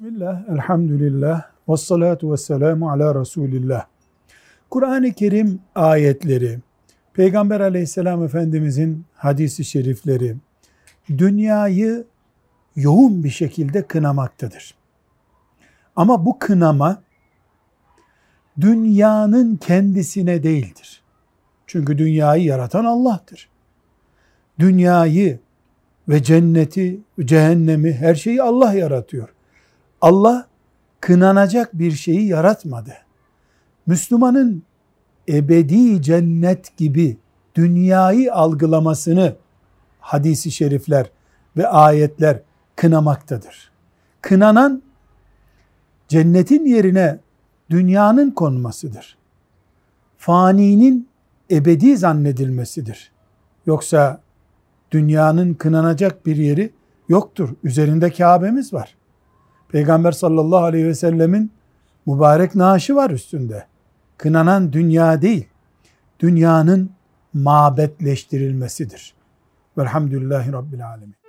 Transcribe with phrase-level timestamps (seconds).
[0.00, 3.86] Bismillah, elhamdülillah, ve salatu ve selamu ala Resulillah.
[4.70, 6.58] Kur'an-ı Kerim ayetleri,
[7.14, 10.36] Peygamber aleyhisselam efendimizin hadisi şerifleri,
[11.08, 12.04] dünyayı
[12.76, 14.74] yoğun bir şekilde kınamaktadır.
[15.96, 17.02] Ama bu kınama,
[18.60, 21.02] dünyanın kendisine değildir.
[21.66, 23.48] Çünkü dünyayı yaratan Allah'tır.
[24.58, 25.38] Dünyayı
[26.08, 29.35] ve cenneti, cehennemi, her şeyi Allah yaratıyor.
[30.00, 30.46] Allah
[31.00, 32.92] kınanacak bir şeyi yaratmadı.
[33.86, 34.62] Müslümanın
[35.28, 37.16] ebedi cennet gibi
[37.54, 39.36] dünyayı algılamasını
[40.00, 41.10] hadisi şerifler
[41.56, 42.40] ve ayetler
[42.76, 43.70] kınamaktadır.
[44.20, 44.82] Kınanan
[46.08, 47.18] cennetin yerine
[47.70, 49.16] dünyanın konmasıdır.
[50.18, 51.08] Faninin
[51.50, 53.12] ebedi zannedilmesidir.
[53.66, 54.20] Yoksa
[54.90, 56.72] dünyanın kınanacak bir yeri
[57.08, 57.48] yoktur.
[57.64, 58.94] Üzerinde Kabe'miz var.
[59.68, 61.52] Peygamber sallallahu aleyhi ve sellemin
[62.06, 63.66] mübarek naaşı var üstünde.
[64.18, 65.48] Kınanan dünya değil,
[66.20, 66.90] dünyanın
[67.32, 69.14] mabetleştirilmesidir.
[69.78, 71.25] Velhamdülillahi Rabbil Alemin.